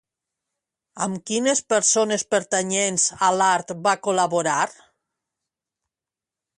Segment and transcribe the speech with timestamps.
[1.05, 4.61] Amb quines persones pertanyents a l'art va col·laborar?